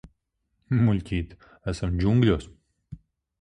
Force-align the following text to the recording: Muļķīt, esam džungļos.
Muļķīt, 0.87 1.35
esam 1.73 2.01
džungļos. 2.01 2.49